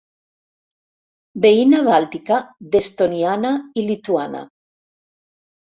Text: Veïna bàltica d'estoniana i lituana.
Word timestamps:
Veïna 1.43 1.83
bàltica 1.89 2.41
d'estoniana 2.77 3.53
i 3.81 3.87
lituana. 3.93 4.45